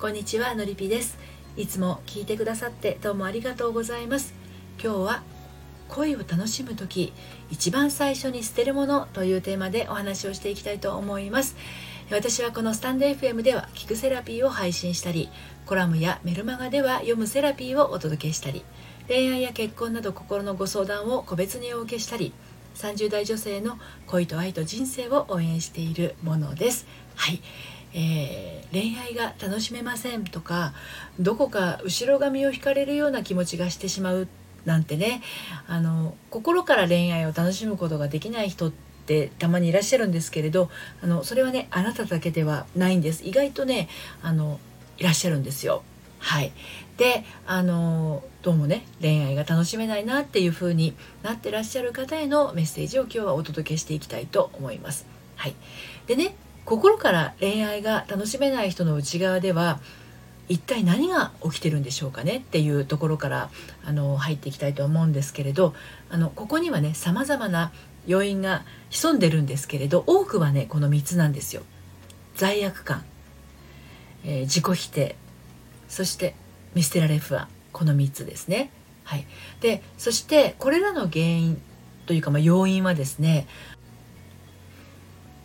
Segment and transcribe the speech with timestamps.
[0.00, 1.18] こんにちはのりぴです。
[1.58, 4.32] いつも聞いてくださってどうもありがとうございます。
[4.82, 5.22] 今日は
[5.90, 7.12] 恋を楽しむ時
[7.50, 11.54] 一番最初に捨てるものというテーマでお話をしていきたいと思います。
[12.10, 15.28] 私はこのスタンド FM では聞くセラピーを配信したり
[15.66, 18.64] コラムやメルマガでは読むセラピーをお届けしたり
[19.06, 22.32] 恋愛や結婚など心のご相談を個別にお受けしたり
[22.74, 26.86] 30代女性の恋と愛と人生を応援しているものです。
[27.16, 27.42] はい。
[27.92, 30.72] えー、恋愛が楽しめませんとか
[31.18, 34.28] どこか後ろ髪を引かれるような気持ちがしてしまう
[34.64, 35.22] なんてね
[35.66, 40.70] あの心から恋愛を楽しむことができない人ってたまにいらっしゃるんですけれど
[41.02, 43.88] あのそれはねあなただけではないんです意外とね
[44.22, 44.60] あの
[44.98, 45.82] いらっしゃるんですよ。
[46.20, 46.52] はい、
[46.98, 55.06] であのどうもね恋愛が楽しめないなっていう風になってらっしゃる方へのメッセージを今日はお届けしていきたいと思います。
[55.36, 55.54] はい、
[56.06, 56.34] でね
[56.70, 59.80] 心から恋愛が楽しめない人の内側では
[60.48, 63.50] 一体何が起きてるんでしょうかねっていうところから
[63.84, 65.74] あの入っていきたいと思うんですけれど
[66.10, 67.72] あのここにはねさまざまな
[68.06, 71.62] 要因が潜んでるんですけれど多くはねこの3つなんですよ。
[72.36, 73.04] 罪悪感、
[74.24, 75.16] えー、自己否定
[75.88, 76.36] そして
[76.76, 78.70] 見捨てられ不安この3つですね。
[79.02, 79.26] はい、
[79.60, 81.60] でそしてこれらの原因
[82.06, 83.48] というか、まあ、要因はですね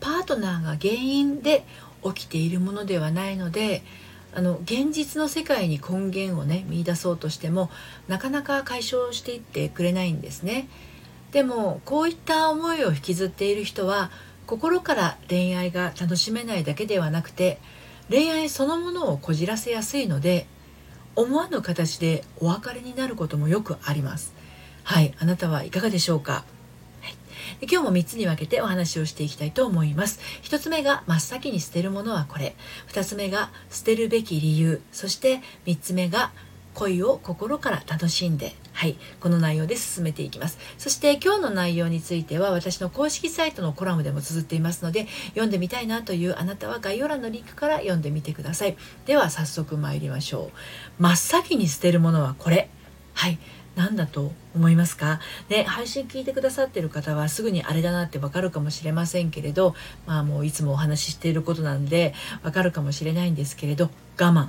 [0.00, 1.64] パートナーが原因で
[2.04, 3.82] 起きているものではないので
[4.34, 7.70] あの現実の世界に根源をね見出そうとしても
[8.08, 10.68] なかなか解消していってくれないんですね。
[11.32, 14.10] でもこういった思いを引きずっている人は
[14.46, 17.58] 心から恋愛が楽しめないだけではなくて
[18.08, 20.46] 恋愛そのものをこじらせやすいので
[21.16, 24.32] 思わぬ形でお別れになることもよくあります。
[24.84, 26.44] はいあなたはいかがでしょうか？
[27.60, 30.20] で今日も3つに分けてお話をしていきたいと思います。
[30.42, 32.54] 1つ目が真っ先に捨てるものはこれ。
[32.88, 34.80] 2つ目が捨てるべき理由。
[34.92, 36.32] そして3つ目が
[36.74, 38.54] 恋を心から楽しんで。
[38.72, 38.96] はい。
[39.18, 40.58] この内容で進めていきます。
[40.78, 48.76] そして今日の内容については私の公式サイトのコラムでも綴っていますので読んでみたいなというあなたは概要欄のリンクから読んでみてください。
[49.06, 50.52] では早速参りましょ
[50.98, 51.02] う。
[51.02, 52.70] 真っ先に捨てるものはこれ。
[53.14, 53.38] はい。
[53.78, 55.20] 何だと思いますか？
[55.48, 62.12] ね配信聞いてくださってる方はすぐにあれだなってわかるかもしれませんけれどまあもういつもお話ししていることなんで
[62.42, 63.90] わかるかもしれないんですけれど
[64.20, 64.48] 我慢。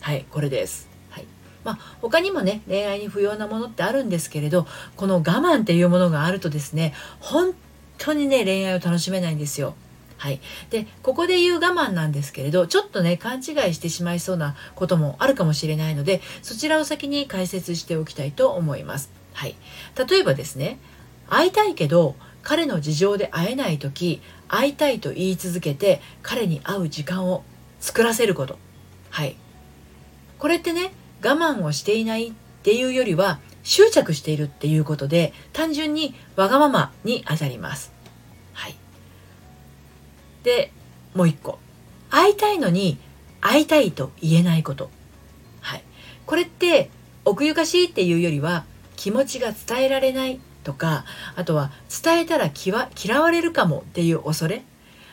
[0.00, 0.88] はいこれです。
[1.10, 1.26] はい。
[1.64, 4.66] まあ、他にもね恋愛に不要なものってあるんですけれど
[4.96, 7.52] この我慢っていうものがあるとですね本
[7.98, 9.74] 当にね恋愛を楽しめないんですよ。
[10.18, 10.40] はい、
[10.70, 19.10] でここで言う我慢なんですけれどちょっとね勘違いしてしまいそうなこともあるかもしれないのでそちらを先に解説しておきたいと思います。
[19.32, 19.54] はい、
[20.08, 20.78] 例えばですね
[21.28, 27.44] 会いたいけど彼の事情で会えない時会いたいと言い続けて彼に会う時間を
[27.78, 28.58] 作らせること。
[29.10, 29.36] はい。
[30.38, 30.92] これってね
[31.22, 37.92] 我慢をしていないっていうよりは執着しているっていうことで単純にわがままにあたります。
[40.48, 40.72] で
[41.14, 41.58] もう一個。
[42.10, 42.96] 会いたいのに
[43.42, 44.90] 会いたいと言えないこと、
[45.60, 45.84] はい、
[46.24, 46.88] これって
[47.26, 48.64] 奥ゆかしいっていうよりは
[48.96, 51.04] 気持ちが伝えられないとか
[51.36, 51.70] あとは
[52.02, 54.64] 伝えたら嫌われるかもっていう恐れ、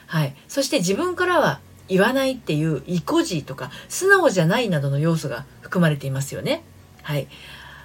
[0.08, 1.60] はい、そして自分からは
[1.90, 6.64] 言わないっていう意固地とか素直じゃないなどの要素が含まれていますよね。
[7.04, 7.28] はい。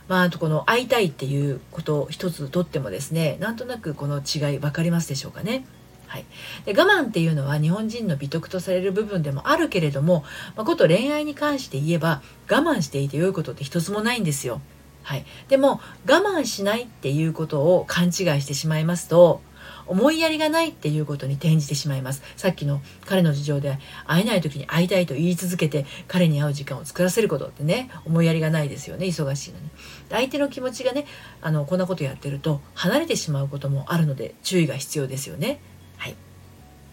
[0.09, 5.65] まあ、あとこの会いたいっていうことを一つとってもですねなんとなくこの違い分かりますでしょうかね。
[6.11, 6.25] はい、
[6.65, 10.25] で我慢っていうのは日本人の美徳とされる部分でもあるけれども、
[10.57, 14.61] まあ、こと恋愛に関して言えば我慢していて良いことって一つもないんですよ。
[15.05, 19.41] はい、でも我慢しないっていうことを勘違いしてしまいますと
[19.87, 22.23] 思いやりがないっていうことに転じてしまいます。
[22.37, 29.07] さっきの彼の事情で会えない時に会いたいと言い続けて彼に会う時間を作らせることってね思いやりがないですよね。
[29.07, 29.71] 忙しいのに。
[30.11, 31.07] 相手の気持ちがね
[31.41, 35.61] あのこんなことやってると離れてしまうこともあるので注意が必要ですよね。
[36.01, 36.17] はい、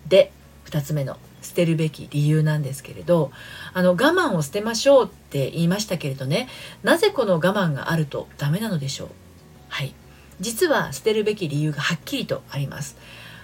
[0.07, 0.31] で
[0.65, 3.31] 2つ目の捨てるべき理由なんですけれど
[3.73, 6.49] あの我慢を捨てましょうって言いましたけれどね
[6.83, 9.09] なぜこの我慢があるとダメなのでしょう？
[9.69, 9.93] はい。
[10.39, 12.95] 実は捨てるべき理由がはっきりとあります。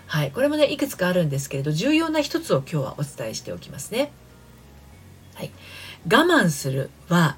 [0.05, 0.31] はい。
[0.31, 4.11] これもねいくつかあるんですけれど重要な一つを今日はお伝えしておきますね。
[5.35, 5.51] はい。
[6.05, 7.37] 我慢するは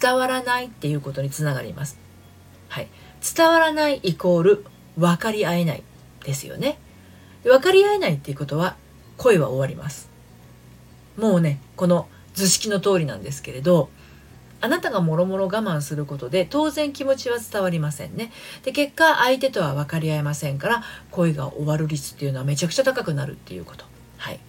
[0.00, 1.98] 伝わらないっていうことにつながります。
[2.68, 2.88] はい。
[3.36, 4.64] 伝わらないイコール
[4.96, 5.82] 分かり合えない
[6.24, 6.78] ですよね。
[7.44, 8.76] 分かり合えないっていうことは
[9.16, 10.08] 恋は終わります。
[11.16, 13.90] もうねこの図式の通りなんですけれど
[14.60, 18.32] あなたがもろもろ我慢することで当然気持ちは伝わりませんね。
[18.64, 23.84] で結果相手とは分かり合えませんから恋が終わる率っていうのはめちゃくちゃ高くなるっていうこと。
[24.16, 24.40] はい。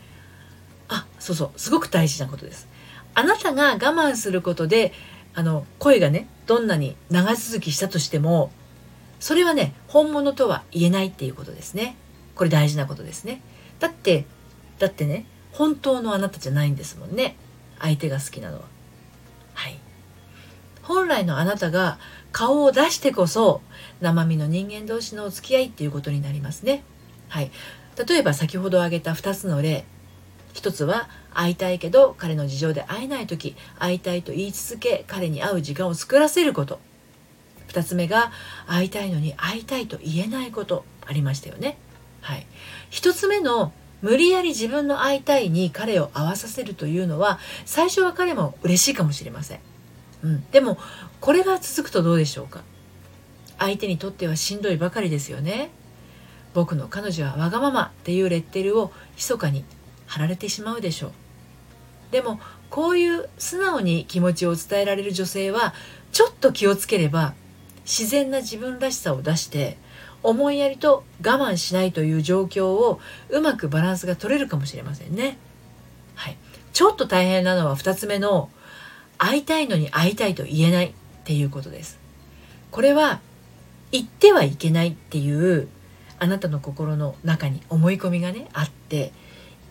[0.88, 1.60] あそうそう。
[1.60, 2.68] すごく大事なことです。
[3.14, 4.94] あなたが我慢することで
[5.36, 8.52] あの恋がねどんなに長続きしたとしても
[9.20, 11.96] それはね本物とは言えないっていうことですね。
[12.40, 13.42] これ大事なことですね。
[13.80, 14.24] だって
[14.80, 17.36] だってね本当のあなたじゃないんですもんね。
[17.80, 18.64] 相手が好きなのは。
[19.56, 19.78] はい。
[20.82, 22.00] 本来のあなたが
[22.32, 23.60] 顔を出してこそ
[24.00, 26.86] 生身の人間同士のお付き合いっていうことになりますね。
[27.28, 27.52] はい。
[28.08, 29.84] 例えば先ほど挙げた2つの例。
[30.54, 36.80] 一つは会いたいけど彼の事情で会えない時会いたいと言い続け彼に会う時間を作らせること。
[37.68, 38.32] 2つ目が
[38.66, 41.78] 会いたいのに会いたいと言えないことありましたよね。
[42.22, 42.46] はい。
[42.92, 43.72] 1つ目の
[44.02, 49.60] 無理やり自分の会いたいに彼を会わさせるというのは最初は彼も嬉しいかもしれません、
[50.24, 50.78] うん、でも
[51.20, 52.62] これが続くとどうでしょうか？
[53.58, 55.70] 相手にとってはしんどいばかりですよね。
[56.54, 59.66] 僕の彼女はわがままっていうレッテルを密かに
[60.08, 61.12] 貼られてしまうでしょう。
[62.12, 62.40] でも
[62.70, 65.74] こういう素直に気持ちを伝えられる女性は
[66.14, 67.34] ちょっと気をつければ
[67.84, 69.78] 自然な自分らしさを出して
[70.24, 73.00] 思いやりと我慢しないという状況を
[73.30, 75.38] うまくバランスが取れるかもしれませんね。
[76.16, 76.38] はい、
[76.74, 78.50] ちょっと大変なのは2つ目の
[79.18, 80.94] 会いたいのに会いたいと言えないっ
[81.24, 82.00] ていうことです。
[82.72, 83.20] これは
[83.92, 85.68] 言ってはいけないっていう
[86.20, 89.12] あなたの心の中に思い込みがねあって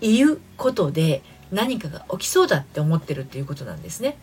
[0.00, 1.22] 言うことで
[1.52, 4.16] 何かが起きそうだって思ってるっていうことなんですね。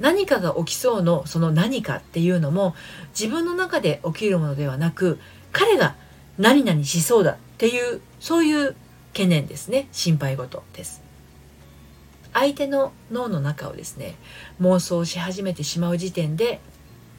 [0.00, 2.74] 何かが起きそうのその何かっていうのも
[3.18, 5.18] 自分の中で起きるものではなく
[5.52, 5.96] 彼が
[6.38, 8.76] 何々しそうだっていうそういう
[9.12, 11.02] 懸念ですね心配事です
[12.32, 14.14] 相手の脳の中をですね
[14.60, 16.60] 妄想し始めてしまう時点で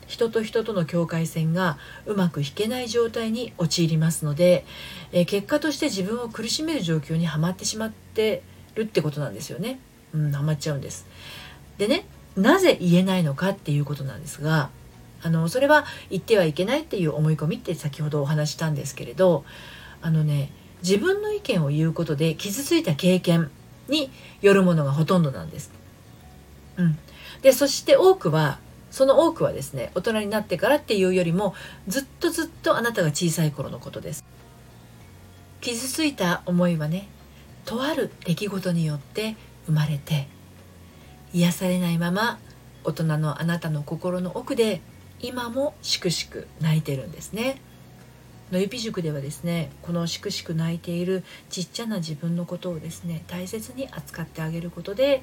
[0.10, 1.78] 人と人との境界線が
[2.08, 4.66] うまく引けない状態に陥りますので、
[5.12, 8.42] え結果として自分を苦しめる状況にはまってしまって
[8.74, 9.80] るってことなんですよね。
[10.16, 11.06] うん、ハマっちゃうんです。
[11.78, 12.06] でね、
[12.40, 14.70] なぜ言えないのかっていうことなんですが、
[15.22, 19.44] あのそれは言ってはいけないっていう思い込みって先ほどお話したんですけれど、
[20.02, 20.52] あのね、
[20.82, 23.52] 自分の意見を言うことで傷ついた経験
[23.90, 24.10] に
[24.42, 25.72] よるものがほとんどなんです。
[26.78, 26.98] うん、
[27.42, 28.60] でそして多くは
[28.90, 31.54] その多くはですね大人になってからっていうよりも
[31.88, 34.24] ずっとずっとあなたが小さい頃のことです。
[35.60, 37.10] 傷ついた思いはね
[37.66, 40.30] とある出来事によって生まれて
[41.34, 42.40] 癒されないまま
[42.84, 44.82] 大人のあなたの心の奥で
[45.20, 47.62] 今もしくしく泣いてるんですね。
[48.52, 55.22] のゆぴ塾ではですねこのしくしく泣いているちっちゃな自分のことをですね大切に扱ってあげることで、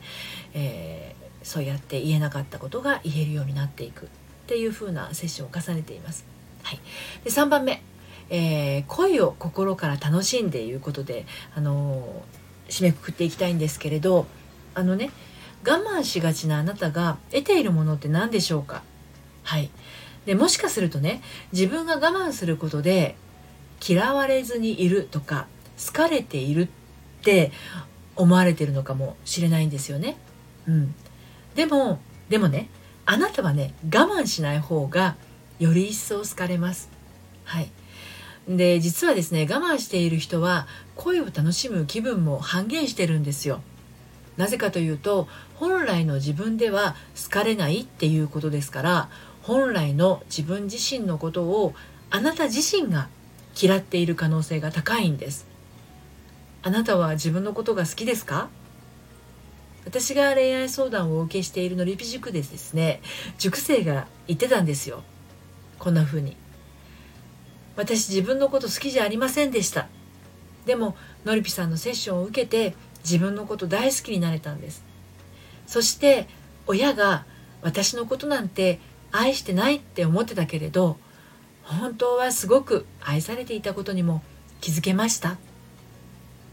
[0.55, 4.09] えー、そうやって言えなかったことが言えるようになっていくっ
[4.47, 6.25] ていう風なセッションを重ねています。
[6.63, 6.81] はい、
[7.25, 7.83] で3番目
[8.29, 14.27] えー、恋を心から楽しんでいうことで、あのー、締めくくっていきたいんですけれど
[14.75, 15.11] あのね
[15.67, 18.83] 我慢しがちなあなたが得ているものって何でしょうか？
[19.43, 19.71] はい。
[20.25, 21.23] でもしかするとね
[21.53, 23.17] 自分が我慢することで
[23.87, 25.47] 嫌われずにいるとか
[25.87, 26.69] 好かれているっ
[27.23, 27.53] て
[28.17, 30.17] 思われてるのかもしれないんですよね。
[30.67, 30.95] うん、
[31.55, 32.69] でもでもね
[33.05, 35.17] あなたはね我慢しない方が
[35.59, 36.91] より一層好かれます。
[37.45, 37.71] はい。
[38.49, 43.61] で実はですね我慢している人は恋を楽しむ気分も半減してるんですよ。
[44.37, 49.09] なぜかというと本来の自分では好かれないっていうことですから
[49.43, 51.75] 本来の自分自身のことを
[52.11, 53.09] あなた自身が
[53.61, 55.47] 嫌っている可能性が高いんです。
[56.63, 58.49] あなたは自分のことが好きですか？
[59.85, 63.01] 私が恋愛相談をお受けしているのりぴ塾でですね
[63.39, 65.05] 塾生が言ってたんですよ。
[65.79, 66.37] こんな風に。
[67.77, 69.87] 私自分のこと好きじゃありませんでした。
[70.65, 72.75] でものりぴさんのセッションを受けて
[73.07, 74.83] 自分のこと大好きになれたんです。
[75.69, 76.27] そして
[76.67, 77.25] 親が
[77.63, 78.81] 私のことなんて
[79.13, 80.97] 愛してないって思ってたけれど
[81.63, 84.23] 本当はすごく愛されていたことにも
[84.61, 85.39] 気づけました。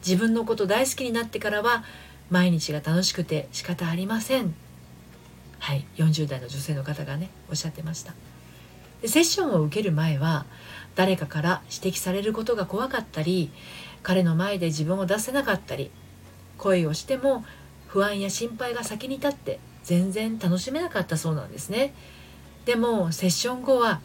[0.05, 1.83] 自分のこと大好きになってからは
[2.29, 4.53] 毎日が楽しくて仕方ありません。
[5.60, 8.13] はい40代の女性の方がねおっしゃってました。
[9.01, 10.45] でセッションを受ける前は
[10.95, 13.51] 誰かから指摘されることが怖かったり
[14.03, 15.91] 彼の前で自分を出せなかったり
[16.57, 17.45] 恋をしても
[17.88, 21.93] 不安や心配が先に立って全然楽しめなかったそうなんですね。
[22.65, 24.01] でもセッション後は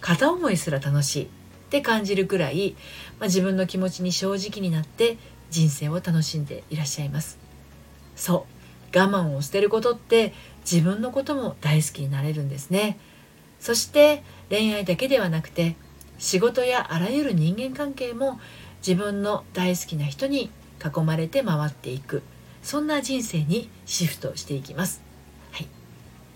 [0.00, 1.28] 片思いすら楽しいっ
[1.70, 2.74] て感じるくらい、
[3.18, 5.18] まあ、自分の気持ちに正直になって
[5.50, 7.38] 人生を楽しんでいらっしゃいます。
[8.16, 8.46] そ
[8.92, 10.32] う我慢を捨てることって
[10.70, 12.98] 自分のことも大好きになれるんですね。
[13.60, 15.76] そして恋愛だけではなくて
[16.18, 18.40] 仕事やあらゆる人間関係も
[18.86, 20.50] 自分の大好きな人に
[20.82, 22.22] 囲まれて回っていく。
[22.62, 25.02] そんな人生にシフトしていきます、
[25.52, 25.68] はい、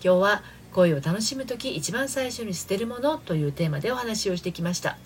[0.03, 4.97] 今日は恋を楽しむ時一番最初に捨てるものというテーマでお話をしてきました。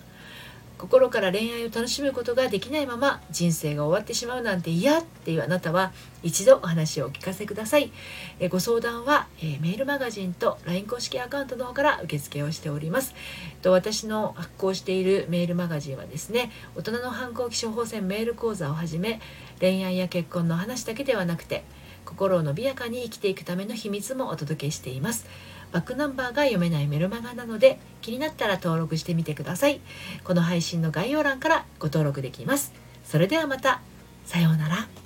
[0.80, 7.92] 心から恋愛を楽しむことができないまま人生が終わってしまうなんて嫌っていうあなたは一度お話をお聞かせください。
[8.38, 13.14] えご相談は、えメールマガジンと LINE 公式アカウントの方から受付をしております。
[13.60, 19.20] と私の発行しているメールマガジンはですね大人の反抗期処方箋メール講座をはじめ
[19.60, 21.62] 恋愛や結婚の話だけではなくて
[22.06, 25.26] 心を伸びやかに生きていくための秘密もお届けしています。
[25.72, 29.80] バックナンバーが読めないメルマガなので気になったら登録してみてください。
[30.24, 32.72] この配信の概要欄からご登録できます。
[33.04, 33.80] それではまた。
[34.26, 34.99] さようなら。